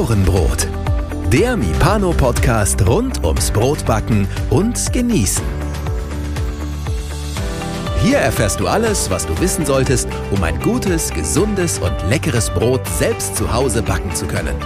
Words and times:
Ohrenbrot. 0.00 0.66
Der 1.30 1.58
Mipano-Podcast 1.58 2.86
rund 2.86 3.22
ums 3.22 3.50
Brotbacken 3.50 4.26
und 4.48 4.90
Genießen. 4.94 5.44
Hier 8.02 8.16
erfährst 8.16 8.60
du 8.60 8.66
alles, 8.66 9.10
was 9.10 9.26
du 9.26 9.38
wissen 9.40 9.66
solltest, 9.66 10.08
um 10.30 10.42
ein 10.42 10.58
gutes, 10.62 11.12
gesundes 11.12 11.78
und 11.80 11.94
leckeres 12.08 12.48
Brot 12.48 12.80
selbst 12.86 13.36
zu 13.36 13.52
Hause 13.52 13.82
backen 13.82 14.14
zu 14.14 14.26
können. 14.26 14.56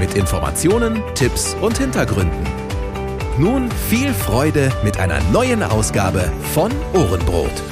Mit 0.00 0.16
Informationen, 0.16 1.00
Tipps 1.14 1.54
und 1.60 1.78
Hintergründen. 1.78 2.44
Nun 3.38 3.70
viel 3.88 4.12
Freude 4.12 4.72
mit 4.82 4.98
einer 4.98 5.20
neuen 5.30 5.62
Ausgabe 5.62 6.32
von 6.54 6.72
Ohrenbrot. 6.92 7.62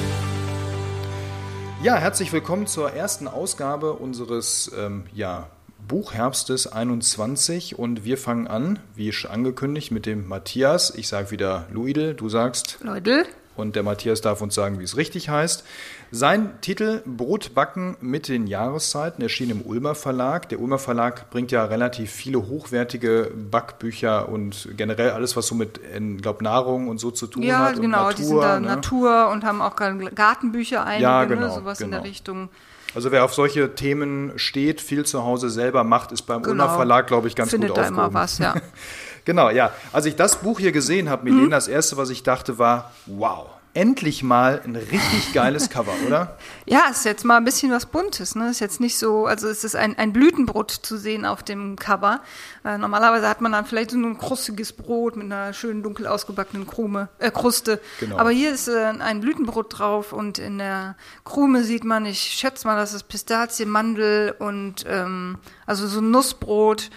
Ja, 1.83 1.97
herzlich 1.97 2.33
willkommen 2.33 2.69
zur 2.69 2.93
ersten 2.93 3.27
Ausgabe 3.27 3.95
unseres 3.95 4.71
ähm, 4.79 5.07
ja, 5.13 5.49
Buchherbstes 5.89 6.71
21 6.73 7.79
und 7.79 8.05
wir 8.05 8.17
fangen 8.19 8.47
an, 8.47 8.79
wie 8.95 9.13
schon 9.13 9.31
angekündigt, 9.31 9.91
mit 9.91 10.07
dem 10.07 10.29
Matthias. 10.29 10.93
Ich 10.95 11.09
sage 11.09 11.31
wieder 11.31 11.67
Luidel, 11.71 12.15
du 12.15 12.29
sagst 12.29 12.79
Leudel. 12.83 13.25
und 13.57 13.77
der 13.77 13.83
Matthias 13.83 14.21
darf 14.21 14.41
uns 14.41 14.55
sagen, 14.55 14.79
wie 14.79 14.85
es 14.85 14.97
richtig 14.97 15.29
heißt. 15.29 15.65
Sein 16.11 16.51
Titel 16.61 17.03
Brotbacken 17.05 17.97
mit 18.01 18.29
den 18.29 18.47
Jahreszeiten 18.47 19.23
erschien 19.23 19.51
im 19.51 19.63
Ulmer 19.63 19.95
Verlag. 19.95 20.49
Der 20.51 20.61
Ulmer 20.61 20.79
Verlag 20.79 21.31
bringt 21.31 21.51
ja 21.53 21.65
relativ 21.65 22.11
viele 22.11 22.47
hochwertige 22.49 23.31
Backbücher 23.51 24.29
und 24.29 24.69
generell 24.77 25.11
alles, 25.11 25.37
was 25.37 25.47
so 25.47 25.55
mit, 25.55 25.81
ich 25.83 26.23
glaube, 26.23 26.45
Nahrung 26.45 26.89
und 26.89 26.99
so 27.01 27.11
zu 27.11 27.27
tun 27.27 27.43
Ja, 27.43 27.61
hat. 27.67 27.77
und 27.77 27.83
genau, 27.83 28.05
Natur, 28.05 28.15
die 28.15 28.25
sind 28.25 28.41
da 28.41 28.61
ne? 28.61 28.67
Natur 28.69 29.29
und 29.31 29.45
haben 29.45 29.61
auch 29.63 29.75
Gartenbücher 29.77 30.85
einige, 30.85 31.03
Ja, 31.03 31.23
ne, 31.27 31.35
genau, 31.35 31.55
sowas 31.55 31.81
in 31.81 31.91
genau. 31.91 32.03
der 32.03 32.11
Richtung. 32.11 32.49
Also 32.95 33.11
wer 33.13 33.25
auf 33.25 33.33
solche 33.35 33.75
Themen 33.75 34.33
steht, 34.37 34.81
viel 34.81 35.05
zu 35.07 35.25
Hause 35.25 35.49
selber 35.51 35.83
macht, 35.85 36.13
ist 36.13 36.23
beim 36.23 36.43
Genau. 36.43 36.65
Ulmer 36.65 36.75
Verlag, 36.77 37.07
glaube 37.07 37.29
ich, 37.29 37.35
ganz 37.35 37.51
Findet 37.51 37.71
gut 37.71 37.79
da 37.79 37.83
aufgehoben. 37.83 38.05
immer 38.07 38.15
was, 38.15 38.39
ja. 38.39 38.55
Genau, 39.25 39.51
ja. 39.51 39.73
Als 39.93 40.05
ich 40.07 40.17
das 40.17 40.37
Buch 40.37 40.59
hier 40.59 40.73
gesehen 40.73 41.09
habe, 41.09 41.23
Milena, 41.25 41.47
Mhm. 41.47 41.51
das 41.51 41.69
erste, 41.69 41.97
was 41.97 42.11
ich 42.11 42.23
dachte, 42.25 42.59
war, 42.59 42.91
wow, 43.07 43.47
endlich 43.75 44.23
mal 44.23 44.61
ein 44.65 44.77
richtig 44.77 45.33
geiles 45.33 45.71
Cover, 45.71 45.93
oder? 46.07 46.37
Ja, 46.65 46.87
ist 46.91 47.05
jetzt 47.05 47.25
mal 47.25 47.39
ein 47.39 47.45
bisschen 47.45 47.73
was 47.73 47.87
Buntes, 47.87 48.37
ne? 48.37 48.49
Ist 48.49 48.61
jetzt 48.61 48.81
nicht 48.81 48.97
so, 48.97 49.27
also 49.27 49.49
es 49.49 49.65
ist 49.65 49.75
ein, 49.75 49.99
ein 49.99 50.13
Blütenbrot 50.13 50.71
zu 50.71 50.97
sehen 50.97 51.25
auf 51.25 51.43
dem 51.43 51.77
Cover. 51.77 52.21
Äh, 52.65 52.79
normalerweise 52.79 53.29
hat 53.29 53.41
man 53.41 53.51
dann 53.51 53.67
vielleicht 53.67 53.91
so 53.91 53.97
ein 53.99 54.17
krustiges 54.17 54.73
Brot 54.73 55.17
mit 55.17 55.25
einer 55.25 55.53
schönen 55.55 55.83
dunkel 55.83 56.07
ausgebackenen 56.07 56.67
Krume, 56.67 57.09
äh, 57.19 57.33
Kruste. 57.33 57.81
Genau. 57.99 58.17
Aber 58.17 58.31
hier 58.31 58.53
ist 58.53 58.69
äh, 58.69 58.93
ein 58.99 59.21
Blütenbrot 59.21 59.77
drauf 59.77 60.13
und 60.13 60.39
in 60.39 60.59
der 60.59 60.95
Krume 61.25 61.65
sieht 61.65 61.85
man, 61.85 62.07
ich 62.07 62.21
schätze 62.21 62.67
mal, 62.67 62.77
das 62.77 62.95
ist 62.95 63.09
Pistazie, 63.09 63.67
Mandel 63.67 64.35
und 64.39 64.85
ähm, 64.87 65.39
also 65.67 65.89
so 65.89 66.01
ein 66.01 66.13
Nussbrot. 66.13 66.91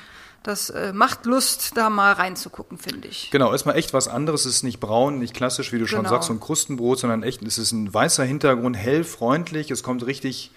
Das 0.45 0.69
äh, 0.69 0.93
macht 0.93 1.25
Lust, 1.25 1.71
da 1.75 1.89
mal 1.89 2.13
reinzugucken, 2.13 2.77
finde 2.77 3.07
ich. 3.07 3.31
Genau, 3.31 3.51
ist 3.51 3.65
mal 3.65 3.73
echt 3.73 3.93
was 3.95 4.07
anderes. 4.07 4.45
Es 4.45 4.57
ist 4.57 4.63
nicht 4.63 4.79
braun, 4.79 5.17
nicht 5.17 5.33
klassisch, 5.33 5.73
wie 5.73 5.79
du 5.79 5.87
schon 5.87 6.01
Genau. 6.03 6.09
sagst, 6.11 6.27
so 6.27 6.33
ein 6.33 6.39
Krustenbrot, 6.39 6.99
sondern 6.99 7.23
echt, 7.23 7.41
es 7.41 7.57
ist 7.57 7.71
ein 7.71 7.91
weißer 7.91 8.23
Hintergrund, 8.23 8.77
hell, 8.77 9.03
freundlich. 9.03 9.71
Es 9.71 9.81
kommt 9.81 10.05
richtig, 10.05 10.51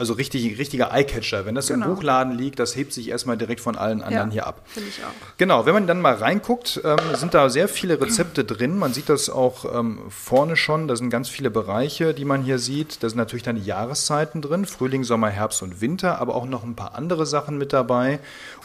also 0.00 0.14
richtig, 0.14 0.58
richtiger 0.58 0.92
Eyecatcher. 0.92 1.46
Wenn 1.46 1.54
das 1.54 1.70
im 1.70 1.80
Genau. 1.80 1.94
Buchladen 1.94 2.36
liegt, 2.36 2.58
das 2.58 2.74
hebt 2.74 2.92
sich 2.92 3.08
erstmal 3.10 3.36
direkt 3.36 3.60
von 3.60 3.76
allen 3.76 4.02
anderen 4.02 4.30
hier 4.30 4.46
ab. 4.46 4.62
Finde 4.66 4.88
ich 4.88 5.04
auch. 5.04 5.36
Genau, 5.36 5.66
wenn 5.66 5.74
man 5.74 5.86
dann 5.86 6.00
mal 6.00 6.14
reinguckt, 6.14 6.80
ähm, 6.84 6.96
sind 7.14 7.34
da 7.34 7.48
sehr 7.50 7.68
viele 7.68 8.00
Rezepte 8.00 8.44
drin. 8.44 8.78
Man 8.78 8.92
sieht 8.92 9.08
das 9.08 9.30
auch 9.30 9.78
ähm, 9.78 10.00
vorne 10.08 10.56
schon. 10.56 10.88
Da 10.88 10.96
sind 10.96 11.10
ganz 11.10 11.28
viele 11.28 11.50
Bereiche, 11.50 12.14
die 12.14 12.24
man 12.24 12.42
hier 12.42 12.58
sieht. 12.58 13.02
Da 13.02 13.08
sind 13.08 13.18
natürlich 13.18 13.42
dann 13.42 13.56
die 13.56 13.64
Jahreszeiten 13.64 14.42
drin. 14.42 14.64
Frühling, 14.66 15.04
Sommer, 15.04 15.28
Herbst 15.28 15.62
und 15.62 15.80
Winter, 15.80 16.20
aber 16.20 16.34
auch 16.34 16.46
noch 16.46 16.64
ein 16.64 16.74
paar 16.74 16.94
andere 16.94 17.26
Sachen 17.26 17.58
mit 17.58 17.72
dabei. 17.72 18.18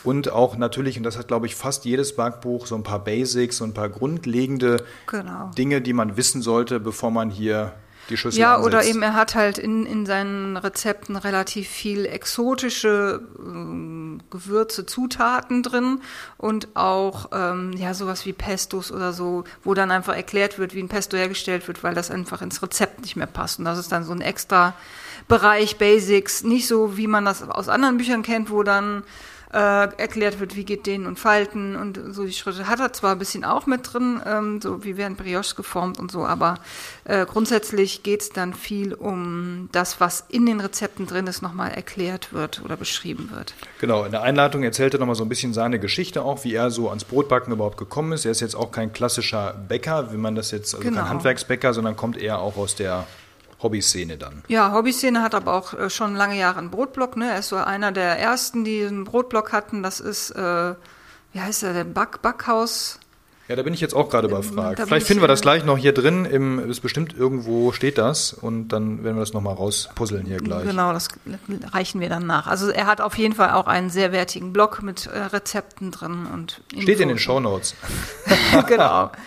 Und 0.04 0.32
auch 0.32 0.58
natürlich, 0.58 0.98
und 0.98 1.04
das 1.04 1.18
hat, 1.18 1.28
glaube 1.28 1.46
ich, 1.48 1.56
fast 1.56 1.86
jedes 1.86 2.16
Backbuch, 2.16 2.66
so 2.66 2.76
ein 2.76 2.84
paar 2.84 3.04
Basics, 3.04 3.58
so 3.58 3.64
ein 3.66 3.74
paar 3.74 3.90
grundlegende 3.90 4.84
Genau. 5.08 5.52
Dinge, 5.58 5.82
die 5.82 5.94
man 5.94 6.16
wissen 6.18 6.42
sollte, 6.42 6.80
bevor 6.80 7.12
man 7.12 7.30
hier 7.30 7.74
die 8.10 8.18
Schüssel 8.18 8.40
Ja, 8.40 8.56
ansetzt. 8.56 8.68
oder 8.68 8.84
eben 8.86 9.02
er 9.02 9.14
hat 9.14 9.36
halt 9.36 9.58
in, 9.58 9.86
in 9.86 10.06
seinen 10.06 10.58
Rezepten 10.58 11.16
relativ 11.16 11.68
viel 11.68 12.06
exotische 12.06 13.22
ähm, 13.40 14.20
Gewürze, 14.30 14.86
Zutaten 14.86 15.64
drin 15.64 16.02
und 16.38 16.76
auch 16.76 17.30
ähm, 17.34 17.74
ja 17.74 17.94
sowas 17.94 18.26
wie 18.26 18.34
Pestos 18.34 18.92
oder 18.92 19.14
so, 19.14 19.44
wo 19.64 19.74
dann 19.74 19.92
einfach 19.92 20.16
erklärt 20.16 20.58
wird, 20.60 20.74
wie 20.74 20.82
ein 20.82 20.90
Pesto 20.90 21.18
hergestellt 21.18 21.68
wird, 21.68 21.84
weil 21.84 21.96
das 21.96 22.12
einfach 22.12 22.42
ins 22.42 22.62
Rezept 22.62 23.02
nicht 23.02 23.16
mehr 23.16 23.28
passt. 23.28 23.60
Und 23.60 23.66
das 23.66 23.80
ist 23.80 23.92
dann 23.92 24.04
so 24.04 24.12
ein 24.12 24.22
extra 24.22 24.74
Bereich 25.28 25.78
Basics, 25.78 26.44
nicht 26.44 26.68
so 26.68 26.98
wie 26.98 27.08
man 27.08 27.26
das 27.26 27.42
aus 27.50 27.70
anderen 27.70 27.98
Büchern 27.98 28.22
kennt, 28.22 28.52
wo 28.52 28.64
dann 28.64 29.04
äh, 29.54 29.58
erklärt 29.58 30.40
wird, 30.40 30.56
wie 30.56 30.66
geht 30.66 30.86
denen 30.86 31.06
und 31.06 31.20
Falten 31.20 31.76
und 31.76 32.00
so 32.14 32.26
die 32.26 32.34
Schritte. 32.34 32.68
Hat 32.68 32.80
er 32.80 32.94
zwar 32.94 33.14
ein 33.14 33.20
bisschen 33.20 33.44
auch 33.44 33.66
mit 33.66 33.94
drin, 33.94 34.22
ähm, 34.26 34.62
so 34.62 34.84
wie 34.84 34.98
werden 34.98 35.16
Brioches 35.16 35.56
geformt 35.56 36.00
und 36.00 36.12
so, 36.12 36.26
aber 36.26 36.56
äh, 37.06 37.26
grundsätzlich 37.26 38.04
geht 38.04 38.22
es 38.22 38.30
dann 38.30 38.54
viel 38.54 38.94
um 38.94 39.70
das, 39.72 40.00
was 40.00 40.26
in 40.30 40.46
den 40.46 40.60
Rezepten 40.60 41.06
drin 41.08 41.28
ist, 41.28 41.42
nochmal 41.42 41.72
erklärt 41.72 42.34
wird 42.34 42.62
oder 42.64 42.76
beschrieben 42.78 43.30
wird. 43.34 43.54
Genau, 43.80 44.04
in 44.04 44.12
der 44.12 44.24
Einleitung 44.24 44.64
erzählt 44.64 44.94
er 44.94 45.00
nochmal 45.00 45.16
so 45.16 45.24
ein 45.24 45.30
bisschen 45.30 45.54
seine 45.54 45.80
Geschichte 45.80 46.22
auch, 46.24 46.44
wie 46.44 46.54
er 46.54 46.72
so 46.72 46.90
ans 46.90 47.04
Brotbacken 47.06 47.54
überhaupt 47.54 47.78
gekommen 47.78 48.12
ist. 48.14 48.26
Er 48.26 48.32
ist 48.32 48.42
jetzt 48.42 48.56
auch 48.56 48.72
kein 48.72 48.94
klassischer 48.94 49.54
Bäcker, 49.68 50.12
wie 50.12 50.18
man 50.18 50.36
das 50.36 50.52
jetzt, 50.52 50.74
also 50.76 50.84
Genau. 50.88 51.02
kein 51.02 51.10
Handwerksbäcker, 51.10 51.74
sondern 51.74 51.96
kommt 51.96 52.18
eher 52.18 52.40
auch 52.40 52.58
aus 52.58 52.76
der 52.76 53.06
Hobbyszene 53.62 54.18
dann. 54.18 54.44
Ja, 54.48 54.74
Hobbyszene 54.74 55.22
hat 55.22 55.36
aber 55.36 55.54
auch 55.54 55.74
äh, 55.74 55.90
schon 55.90 56.16
lange 56.16 56.38
Jahre 56.38 56.60
einen 56.60 56.72
Brotblock. 56.72 57.18
Ne? 57.18 57.32
Er 57.32 57.40
ist 57.40 57.50
so 57.50 57.56
einer 57.56 57.92
der 57.92 58.20
ersten, 58.20 58.64
die 58.64 58.84
einen 58.84 59.06
Brotblock 59.06 59.54
hatten. 59.54 59.84
Das 59.84 60.00
ist, 60.00 60.32
äh, 60.32 60.74
wie 61.34 61.40
heißt 61.40 61.64
er, 61.64 61.74
der 61.74 61.84
Back 61.84 62.22
Backhaus. 62.22 63.00
Ja, 63.48 63.56
da 63.56 63.62
bin 63.62 63.76
ich 63.76 63.82
jetzt 63.82 63.94
auch 63.94 64.10
gerade 64.10 64.28
überfragt. 64.28 64.80
da 64.80 64.84
bin 64.84 64.88
Vielleicht 64.88 65.04
ich, 65.04 65.08
finden 65.08 65.22
wir 65.22 65.28
das 65.28 65.42
äh, 65.42 65.44
gleich 65.44 65.66
noch 65.66 65.78
hier 65.78 65.94
drin. 65.94 66.26
Im, 66.26 66.70
ist 66.70 66.82
bestimmt 66.82 67.16
irgendwo 67.16 67.72
steht 67.72 67.98
das 67.98 68.34
und 68.34 68.70
dann 68.70 69.04
werden 69.04 69.18
wir 69.18 69.20
das 69.20 69.34
nochmal 69.34 69.54
rauspuzzeln 69.54 70.26
hier 70.26 70.38
gleich. 70.38 70.64
Genau, 70.64 70.92
das 70.94 71.10
reichen 71.72 72.02
wir 72.02 72.10
dann 72.10 72.26
nach. 72.26 72.48
Also 72.48 72.70
er 72.70 72.88
hat 72.88 73.02
auf 73.02 73.18
jeden 73.18 73.36
Fall 73.36 73.52
auch 73.52 73.68
einen 73.68 73.92
sehr 73.92 74.12
wertigen 74.12 74.52
Blog 74.52 74.82
mit 74.82 75.06
äh, 75.06 75.18
Rezepten 75.18 75.92
drin 75.92 76.26
und 76.34 76.62
Steht 76.80 77.00
in 77.00 77.10
den. 77.10 77.20
Shownotes. 77.20 77.76
genau. 78.68 79.12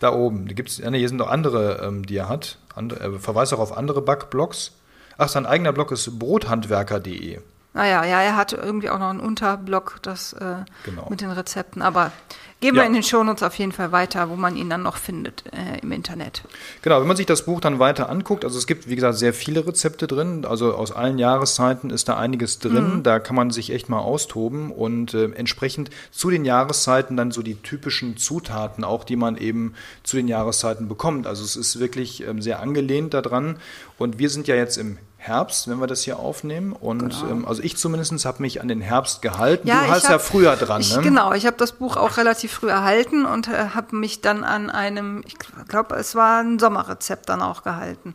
Da 0.00 0.12
oben. 0.12 0.46
Die 0.46 0.54
gibt's, 0.54 0.78
ja, 0.78 0.90
nee, 0.90 0.98
hier 0.98 1.08
sind 1.08 1.16
noch 1.16 1.28
andere, 1.28 1.82
ähm, 1.84 2.06
die 2.06 2.16
er 2.16 2.28
hat. 2.28 2.58
Andere, 2.78 3.00
er 3.00 3.18
verweist 3.18 3.52
auch 3.52 3.58
auf 3.58 3.76
andere 3.76 4.00
Backblogs. 4.00 4.72
Ach, 5.18 5.28
sein 5.28 5.46
eigener 5.46 5.72
Blog 5.72 5.90
ist 5.90 6.18
brothandwerker.de. 6.18 7.40
Naja, 7.78 8.04
ja, 8.04 8.20
er 8.22 8.34
hat 8.34 8.52
irgendwie 8.54 8.90
auch 8.90 8.98
noch 8.98 9.10
einen 9.10 9.20
Unterblog, 9.20 9.98
das 10.02 10.32
äh, 10.32 10.56
Genau. 10.84 11.06
mit 11.10 11.20
den 11.20 11.30
Rezepten. 11.30 11.80
Aber 11.80 12.10
geben 12.58 12.76
Ja. 12.76 12.82
wir 12.82 12.86
in 12.88 12.92
den 12.94 13.04
Shownotes 13.04 13.44
auf 13.44 13.54
jeden 13.54 13.70
Fall 13.70 13.92
weiter, 13.92 14.30
wo 14.30 14.34
man 14.34 14.56
ihn 14.56 14.68
dann 14.68 14.82
noch 14.82 14.96
findet 14.96 15.44
äh, 15.52 15.78
im 15.80 15.92
Internet. 15.92 16.42
Genau, 16.82 17.00
wenn 17.00 17.06
man 17.06 17.16
sich 17.16 17.26
das 17.26 17.44
Buch 17.44 17.60
dann 17.60 17.78
weiter 17.78 18.10
anguckt, 18.10 18.44
also 18.44 18.58
es 18.58 18.66
gibt, 18.66 18.88
wie 18.88 18.96
gesagt, 18.96 19.16
sehr 19.16 19.32
viele 19.32 19.64
Rezepte 19.64 20.08
drin, 20.08 20.44
also 20.44 20.74
aus 20.74 20.90
allen 20.90 21.18
Jahreszeiten 21.20 21.90
ist 21.90 22.08
da 22.08 22.16
einiges 22.16 22.58
drin, 22.58 23.04
da 23.04 23.20
kann 23.20 23.36
man 23.36 23.52
sich 23.52 23.70
echt 23.70 23.88
mal 23.88 24.00
austoben 24.00 24.72
und 24.72 25.14
äh, 25.14 25.26
entsprechend 25.36 25.90
zu 26.10 26.30
den 26.30 26.44
Jahreszeiten 26.44 27.16
dann 27.16 27.30
so 27.30 27.42
die 27.42 27.54
typischen 27.62 28.16
Zutaten 28.16 28.82
auch, 28.82 29.04
die 29.04 29.14
man 29.14 29.36
eben 29.36 29.74
zu 30.02 30.16
den 30.16 30.26
Jahreszeiten 30.26 30.88
bekommt. 30.88 31.28
Also 31.28 31.44
es 31.44 31.54
ist 31.54 31.78
wirklich 31.78 32.26
ähm, 32.26 32.42
sehr 32.42 32.58
angelehnt 32.58 33.14
daran 33.14 33.58
und 33.98 34.18
wir 34.18 34.30
sind 34.30 34.48
ja 34.48 34.56
jetzt 34.56 34.78
im 34.78 34.98
Herbst, 35.20 35.68
wenn 35.68 35.80
wir 35.80 35.88
das 35.88 36.02
hier 36.02 36.20
aufnehmen 36.20 36.72
und 36.72 37.12
ähm, 37.28 37.44
also 37.44 37.60
ich 37.60 37.76
zumindest 37.76 38.24
habe 38.24 38.40
mich 38.40 38.60
an 38.60 38.68
den 38.68 38.80
Herbst 38.80 39.20
gehalten. 39.20 39.66
du 39.66 39.72
ich 39.72 39.90
hast 39.90 40.04
hab- 40.04 40.12
ja 40.12 40.18
früher 40.20 40.54
dran, 40.56 40.80
ich, 40.80 40.94
ne? 40.94 41.02
Genau, 41.02 41.32
ich 41.32 41.44
habe 41.44 41.56
das 41.56 41.72
Buch 41.72 41.96
auch 41.96 42.16
relativ 42.18 42.52
früh 42.52 42.70
erhalten 42.70 43.26
und 43.26 43.48
äh, 43.48 43.70
habe 43.74 43.96
mich 43.96 44.20
dann 44.20 44.44
an 44.44 44.70
einem, 44.70 45.24
ich 45.26 45.36
glaube, 45.66 45.96
es 45.96 46.14
war 46.14 46.40
ein 46.40 46.60
Sommerrezept 46.60 47.28
dann 47.28 47.42
auch 47.42 47.64
gehalten. 47.64 48.14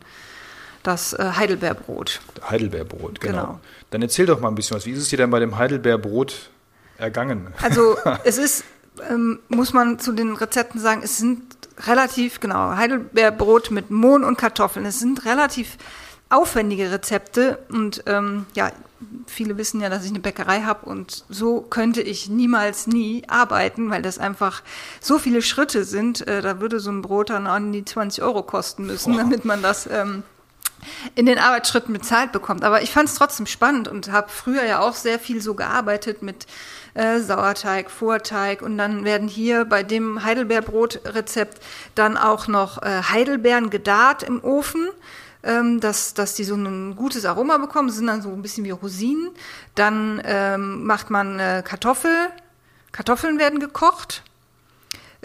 Das 0.82 1.12
äh, 1.12 1.32
Heidelbeerbrot. 1.36 2.20
Heidelbeerbrot, 2.48 3.20
genau. 3.20 3.42
Genau. 3.42 3.60
Dann 3.90 4.00
erzähl 4.00 4.24
doch 4.24 4.40
mal 4.40 4.48
ein 4.48 4.54
bisschen 4.54 4.76
was. 4.76 4.86
Wie 4.86 4.92
ist 4.92 4.98
es 4.98 5.08
dir 5.10 5.18
denn 5.18 5.30
bei 5.30 5.40
dem 5.40 5.58
Heidelbeerbrot 5.58 6.50
ergangen? 6.96 7.52
Also 7.62 7.96
es 8.24 8.38
ist, 8.38 8.64
ähm, 9.10 9.40
muss 9.48 9.74
man 9.74 9.98
zu 9.98 10.12
den 10.12 10.34
Rezepten 10.34 10.80
sagen, 10.80 11.02
es 11.04 11.18
sind 11.18 11.42
relativ, 11.86 12.40
genau, 12.40 12.76
Heidelbeerbrot 12.76 13.70
mit 13.70 13.90
Mohn 13.90 14.24
und 14.24 14.38
Kartoffeln. 14.38 14.86
Es 14.86 15.00
sind 15.00 15.26
relativ 15.26 15.76
aufwendige 16.34 16.90
Rezepte 16.90 17.58
und 17.70 18.02
ähm, 18.06 18.46
ja, 18.54 18.70
viele 19.26 19.56
wissen 19.56 19.80
ja, 19.80 19.88
dass 19.88 20.04
ich 20.04 20.10
eine 20.10 20.20
Bäckerei 20.20 20.62
habe 20.62 20.86
und 20.86 21.24
so 21.28 21.60
könnte 21.60 22.02
ich 22.02 22.28
niemals 22.28 22.86
nie 22.86 23.22
arbeiten, 23.28 23.90
weil 23.90 24.02
das 24.02 24.18
einfach 24.18 24.62
so 25.00 25.18
viele 25.18 25.42
Schritte 25.42 25.84
sind. 25.84 26.26
Äh, 26.26 26.42
da 26.42 26.60
würde 26.60 26.80
so 26.80 26.90
ein 26.90 27.02
Brot 27.02 27.30
dann 27.30 27.46
an 27.46 27.72
die 27.72 27.84
20 27.84 28.22
Euro 28.22 28.42
kosten 28.42 28.86
müssen, 28.86 29.16
damit 29.16 29.44
man 29.44 29.62
das 29.62 29.86
ähm, 29.86 30.22
in 31.14 31.26
den 31.26 31.38
Arbeitsschritten 31.38 31.92
bezahlt 31.92 32.32
bekommt. 32.32 32.64
Aber 32.64 32.82
ich 32.82 32.90
fand 32.90 33.08
es 33.08 33.14
trotzdem 33.14 33.46
spannend 33.46 33.88
und 33.88 34.10
habe 34.10 34.28
früher 34.28 34.64
ja 34.64 34.80
auch 34.80 34.94
sehr 34.94 35.18
viel 35.18 35.40
so 35.40 35.54
gearbeitet 35.54 36.22
mit 36.22 36.46
äh, 36.94 37.20
Sauerteig, 37.20 37.90
Vorteig 37.90 38.62
und 38.62 38.78
dann 38.78 39.04
werden 39.04 39.28
hier 39.28 39.64
bei 39.64 39.82
dem 39.82 40.24
Heidelbeerbrotrezept 40.24 41.62
dann 41.94 42.16
auch 42.16 42.48
noch 42.48 42.82
äh, 42.82 43.02
Heidelbeeren 43.02 43.70
gedarrt 43.70 44.22
im 44.22 44.42
Ofen 44.42 44.88
ähm, 45.44 45.80
dass, 45.80 46.14
dass 46.14 46.34
die 46.34 46.44
so 46.44 46.54
ein 46.54 46.96
gutes 46.96 47.24
Aroma 47.24 47.58
bekommen, 47.58 47.90
sind 47.90 48.06
dann 48.06 48.22
so 48.22 48.30
ein 48.30 48.42
bisschen 48.42 48.64
wie 48.64 48.70
Rosinen. 48.70 49.30
Dann 49.74 50.22
ähm, 50.24 50.84
macht 50.84 51.10
man 51.10 51.38
äh, 51.38 51.62
Kartoffel, 51.64 52.28
Kartoffeln 52.92 53.38
werden 53.38 53.60
gekocht. 53.60 54.22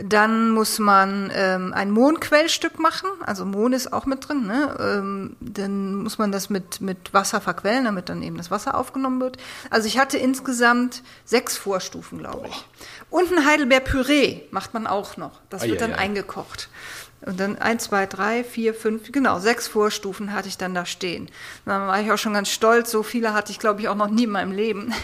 Dann 0.02 0.52
muss 0.52 0.80
man 0.80 1.30
ähm, 1.34 1.74
ein 1.74 1.92
Mohnquellstück 1.92 2.80
machen, 2.80 3.10
also 3.26 3.46
Mohn 3.46 3.74
ist 3.74 3.92
auch 3.92 4.06
mit 4.06 4.28
drin. 4.28 4.48
Ne? 4.48 4.78
Ähm, 4.80 5.36
dann 5.42 5.96
muss 5.96 6.18
man 6.18 6.32
das 6.32 6.50
mit, 6.50 6.80
mit 6.80 7.14
Wasser 7.14 7.42
verquellen, 7.42 7.84
damit 7.84 8.08
dann 8.08 8.24
eben 8.24 8.38
das 8.38 8.50
Wasser 8.50 8.76
aufgenommen 8.76 9.20
wird. 9.20 9.38
Also 9.70 9.88
ich 9.88 10.00
hatte 10.00 10.18
insgesamt 10.18 11.04
sechs 11.26 11.58
Vorstufen, 11.58 12.20
glaube 12.20 12.48
ich. 12.48 12.66
Und 13.10 13.32
ein 13.32 13.46
Heidelbeerpüree 13.46 14.44
macht 14.52 14.74
man 14.74 14.88
auch 14.88 15.18
noch. 15.18 15.42
Das 15.50 15.68
wird 15.68 15.82
dann 15.82 15.94
eingekocht. 15.94 16.70
Und 17.26 17.40
dann 17.40 17.58
eins, 17.58 17.86
zwei, 17.86 18.06
drei, 18.06 18.44
vier, 18.44 18.74
fünf, 18.74 19.12
genau, 19.12 19.40
sechs 19.40 19.68
Vorstufen 19.68 20.34
hatte 20.34 20.48
ich 20.48 20.58
dann 20.58 20.74
da 20.74 20.86
stehen. 20.86 21.30
Dann 21.66 21.88
war 21.88 22.00
ich 22.02 22.12
auch 22.12 22.18
schon 22.18 22.34
ganz 22.34 22.50
stolz. 22.50 22.92
So 22.92 23.04
viele 23.04 23.34
hatte 23.34 23.52
ich, 23.52 23.60
glaube 23.60 23.82
ich, 23.82 23.90
auch 23.90 23.96
noch 23.96 24.10
nie 24.10 24.24
in 24.24 24.32
meinem 24.32 24.52
Leben. 24.52 24.94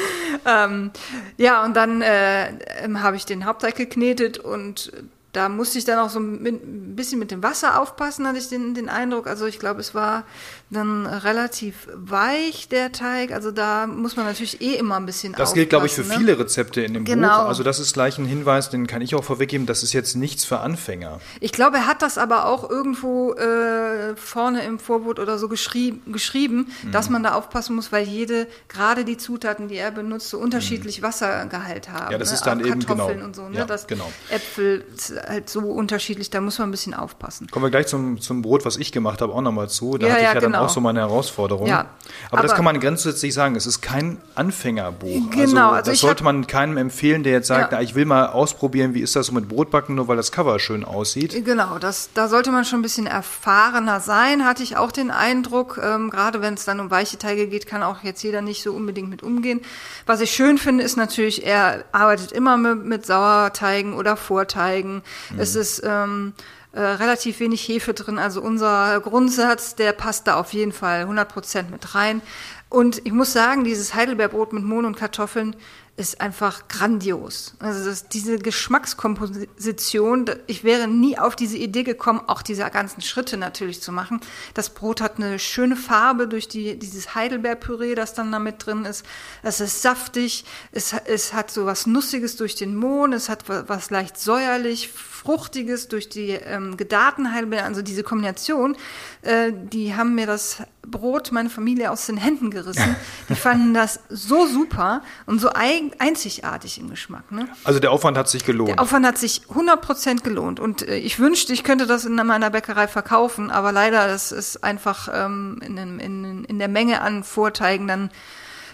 ähm, 0.46 0.90
ja, 1.36 1.64
und 1.64 1.74
dann 1.74 2.02
äh, 2.02 2.48
ähm, 2.82 3.02
habe 3.02 3.16
ich 3.16 3.26
den 3.26 3.44
Hauptteig 3.44 3.76
geknetet 3.76 4.38
und 4.38 4.92
da 5.32 5.48
musste 5.48 5.78
ich 5.78 5.86
dann 5.86 5.98
auch 5.98 6.10
so 6.10 6.20
ein 6.20 6.94
bisschen 6.94 7.18
mit 7.18 7.30
dem 7.30 7.42
Wasser 7.42 7.80
aufpassen, 7.80 8.26
hatte 8.26 8.38
ich 8.38 8.48
den, 8.48 8.74
den 8.74 8.90
Eindruck. 8.90 9.26
Also 9.26 9.46
ich 9.46 9.58
glaube, 9.58 9.80
es 9.80 9.94
war 9.94 10.24
dann 10.68 11.06
relativ 11.06 11.88
weich, 11.94 12.68
der 12.68 12.92
Teig. 12.92 13.32
Also 13.32 13.50
da 13.50 13.86
muss 13.86 14.16
man 14.16 14.26
natürlich 14.26 14.60
eh 14.60 14.74
immer 14.74 14.96
ein 14.96 15.06
bisschen 15.06 15.32
Das 15.32 15.54
gilt, 15.54 15.70
glaube 15.70 15.86
ich, 15.86 15.94
für 15.94 16.02
ne? 16.02 16.14
viele 16.18 16.38
Rezepte 16.38 16.82
in 16.82 16.92
dem 16.92 17.04
genau. 17.06 17.42
Buch. 17.42 17.48
Also 17.48 17.62
das 17.62 17.80
ist 17.80 17.94
gleich 17.94 18.18
ein 18.18 18.26
Hinweis, 18.26 18.68
den 18.68 18.86
kann 18.86 19.00
ich 19.00 19.14
auch 19.14 19.24
vorweggeben, 19.24 19.64
das 19.64 19.82
ist 19.82 19.94
jetzt 19.94 20.16
nichts 20.16 20.44
für 20.44 20.60
Anfänger. 20.60 21.20
Ich 21.40 21.52
glaube, 21.52 21.78
er 21.78 21.86
hat 21.86 22.02
das 22.02 22.18
aber 22.18 22.44
auch 22.46 22.68
irgendwo 22.68 23.32
äh, 23.32 24.14
vorne 24.16 24.62
im 24.64 24.78
Vorwort 24.78 25.18
oder 25.18 25.38
so 25.38 25.48
geschrieb, 25.48 26.12
geschrieben, 26.12 26.70
mhm. 26.82 26.92
dass 26.92 27.08
man 27.08 27.22
da 27.22 27.34
aufpassen 27.34 27.74
muss, 27.74 27.90
weil 27.90 28.06
jede, 28.06 28.48
gerade 28.68 29.06
die 29.06 29.16
Zutaten, 29.16 29.68
die 29.68 29.76
er 29.76 29.90
benutzt, 29.90 30.28
so 30.28 30.38
unterschiedlich 30.38 31.00
mhm. 31.00 31.04
Wassergehalt 31.04 31.88
haben. 31.88 32.12
Ja, 32.12 32.18
das 32.18 32.28
ne? 32.28 32.34
ist 32.34 32.42
dann 32.42 32.60
auch 32.60 32.66
eben 32.66 32.84
Kartoffeln 32.84 33.16
genau. 33.16 33.26
und 33.26 33.36
so. 33.36 33.48
Ne? 33.48 33.58
Ja, 33.58 33.64
das 33.64 33.86
genau. 33.86 34.10
Äpfel 34.28 34.84
halt 35.26 35.48
so 35.48 35.60
unterschiedlich, 35.60 36.30
da 36.30 36.40
muss 36.40 36.58
man 36.58 36.68
ein 36.68 36.70
bisschen 36.70 36.94
aufpassen. 36.94 37.48
Kommen 37.50 37.64
wir 37.66 37.70
gleich 37.70 37.86
zum, 37.86 38.20
zum 38.20 38.42
Brot, 38.42 38.64
was 38.64 38.76
ich 38.76 38.92
gemacht 38.92 39.20
habe, 39.20 39.32
auch 39.32 39.40
nochmal 39.40 39.68
zu. 39.68 39.98
Da 39.98 40.06
Ja, 40.06 40.12
hatte 40.14 40.22
ja, 40.22 40.28
ich 40.30 40.34
ja 40.34 40.40
genau. 40.40 40.58
dann 40.58 40.66
auch 40.66 40.70
so 40.70 40.80
meine 40.80 41.00
Herausforderung. 41.00 41.66
Ja. 41.66 41.86
Aber, 42.30 42.42
das 42.42 42.50
Aber- 42.52 42.56
kann 42.56 42.64
man 42.64 42.80
grundsätzlich 42.80 43.32
sagen, 43.34 43.54
es 43.56 43.66
ist 43.66 43.80
kein 43.80 44.18
Anfängerbuch. 44.34 45.30
Genau, 45.30 45.40
also, 45.68 45.74
also 45.76 45.84
das 45.90 45.94
ich 45.94 46.00
sollte 46.00 46.20
hab- 46.24 46.32
man 46.32 46.46
keinem 46.46 46.76
empfehlen, 46.76 47.22
der 47.22 47.32
jetzt 47.32 47.48
sagt, 47.48 47.72
Ja. 47.72 47.78
na, 47.78 47.82
ich 47.82 47.94
will 47.94 48.04
mal 48.04 48.26
ausprobieren, 48.28 48.94
wie 48.94 49.00
ist 49.00 49.16
das 49.16 49.26
so 49.26 49.32
mit 49.32 49.48
Brotbacken, 49.48 49.94
nur 49.94 50.08
weil 50.08 50.16
das 50.16 50.32
Cover 50.32 50.58
schön 50.58 50.84
aussieht. 50.84 51.44
Genau, 51.44 51.78
das, 51.78 52.10
da 52.14 52.28
sollte 52.28 52.50
man 52.50 52.64
schon 52.64 52.80
ein 52.80 52.82
bisschen 52.82 53.06
erfahrener 53.06 54.00
sein, 54.00 54.44
hatte 54.44 54.62
ich 54.62 54.76
auch 54.76 54.92
den 54.92 55.10
Eindruck. 55.10 55.80
Ähm, 55.82 56.10
gerade 56.10 56.40
wenn 56.42 56.54
es 56.54 56.64
dann 56.64 56.80
um 56.80 56.90
weiche 56.90 57.18
Teige 57.18 57.46
geht, 57.48 57.66
kann 57.66 57.82
auch 57.82 58.02
jetzt 58.02 58.22
jeder 58.22 58.42
nicht 58.42 58.62
so 58.62 58.72
unbedingt 58.72 59.08
mit 59.10 59.22
umgehen. 59.22 59.60
Was 60.06 60.20
ich 60.20 60.30
schön 60.32 60.58
finde, 60.58 60.84
ist 60.84 60.96
natürlich, 60.96 61.46
er 61.46 61.84
arbeitet 61.92 62.32
immer 62.32 62.56
mit, 62.56 62.84
mit 62.84 63.06
Sauerteigen 63.06 63.94
oder 63.94 64.16
Vorteigen. 64.16 65.02
Es 65.38 65.54
ist 65.54 65.82
ähm, 65.84 66.34
äh, 66.72 66.80
relativ 66.80 67.40
wenig 67.40 67.66
Hefe 67.68 67.94
drin. 67.94 68.18
Also 68.18 68.40
unser 68.40 69.00
Grundsatz, 69.00 69.74
der 69.74 69.92
passt 69.92 70.26
da 70.26 70.36
auf 70.36 70.52
jeden 70.52 70.72
Fall 70.72 71.04
100% 71.04 71.70
mit 71.70 71.94
rein. 71.94 72.22
Und 72.68 73.04
ich 73.04 73.12
muss 73.12 73.32
sagen, 73.32 73.64
dieses 73.64 73.94
Heidelbeerbrot 73.94 74.52
mit 74.52 74.64
Mohn 74.64 74.86
und 74.86 74.96
Kartoffeln 74.96 75.54
ist 75.96 76.20
einfach 76.22 76.68
grandios. 76.68 77.54
Also 77.58 77.84
das, 77.84 78.08
diese 78.08 78.38
Geschmackskomposition, 78.38 80.24
ich 80.46 80.64
wäre 80.64 80.88
nie 80.88 81.18
auf 81.18 81.36
diese 81.36 81.58
Idee 81.58 81.82
gekommen, 81.82 82.22
auch 82.28 82.42
diese 82.42 82.68
ganzen 82.70 83.02
Schritte 83.02 83.36
natürlich 83.36 83.82
zu 83.82 83.92
machen. 83.92 84.20
Das 84.54 84.70
Brot 84.70 85.00
hat 85.00 85.16
eine 85.18 85.38
schöne 85.38 85.76
Farbe 85.76 86.28
durch 86.28 86.48
die, 86.48 86.78
dieses 86.78 87.14
Heidelbeerpüree, 87.14 87.94
das 87.94 88.14
dann 88.14 88.32
da 88.32 88.38
mit 88.38 88.64
drin 88.66 88.84
ist. 88.84 89.04
Es 89.42 89.60
ist 89.60 89.82
saftig, 89.82 90.44
es, 90.72 90.94
es 91.04 91.34
hat 91.34 91.50
so 91.50 91.66
was 91.66 91.86
Nussiges 91.86 92.36
durch 92.36 92.54
den 92.54 92.74
Mohn, 92.74 93.12
es 93.12 93.28
hat 93.28 93.48
wa- 93.48 93.64
was 93.66 93.90
leicht 93.90 94.18
säuerlich, 94.18 94.90
Fruchtiges 94.90 95.86
durch 95.88 96.08
die 96.08 96.30
ähm, 96.30 96.76
gedarten 96.76 97.32
Heidelbeeren, 97.32 97.66
also 97.66 97.82
diese 97.82 98.02
Kombination, 98.02 98.76
äh, 99.22 99.52
die 99.54 99.94
haben 99.94 100.14
mir 100.16 100.26
das 100.26 100.62
Brot, 100.84 101.30
meine 101.30 101.48
Familie 101.48 101.92
aus 101.92 102.06
den 102.06 102.16
Händen 102.16 102.50
gerissen. 102.50 102.96
Die 103.28 103.36
fanden 103.36 103.72
das 103.72 104.00
so 104.08 104.46
super 104.48 105.02
und 105.26 105.38
so 105.40 105.50
ein, 105.50 105.91
einzigartig 106.00 106.78
im 106.78 106.90
Geschmack. 106.90 107.30
Ne? 107.32 107.48
Also 107.64 107.80
der 107.80 107.90
Aufwand 107.92 108.16
hat 108.16 108.28
sich 108.28 108.44
gelohnt. 108.44 108.70
Der 108.70 108.80
Aufwand 108.80 109.06
hat 109.06 109.18
sich 109.18 109.42
100% 109.54 110.22
gelohnt 110.22 110.60
und 110.60 110.86
äh, 110.86 110.96
ich 110.96 111.18
wünschte, 111.18 111.52
ich 111.52 111.64
könnte 111.64 111.86
das 111.86 112.04
in 112.04 112.14
meiner 112.14 112.50
Bäckerei 112.50 112.88
verkaufen, 112.88 113.50
aber 113.50 113.72
leider, 113.72 114.06
das 114.08 114.32
ist 114.32 114.64
einfach 114.64 115.08
ähm, 115.12 115.60
in, 115.64 115.76
in, 115.76 116.44
in 116.44 116.58
der 116.58 116.68
Menge 116.68 117.00
an 117.00 117.24
Vorteigen 117.24 117.86
dann 117.88 118.10